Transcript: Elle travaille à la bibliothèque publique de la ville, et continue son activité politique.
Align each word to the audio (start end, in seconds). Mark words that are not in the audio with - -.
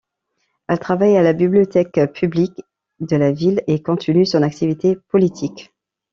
Elle 0.67 0.79
travaille 0.79 1.15
à 1.15 1.21
la 1.21 1.31
bibliothèque 1.31 2.11
publique 2.11 2.59
de 3.01 3.15
la 3.17 3.31
ville, 3.31 3.63
et 3.67 3.83
continue 3.83 4.25
son 4.25 4.41
activité 4.41 4.95
politique. 4.95 5.75